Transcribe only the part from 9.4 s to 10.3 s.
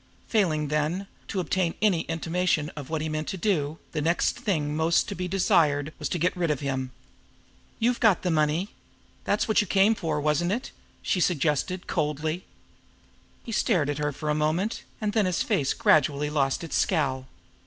what you came for,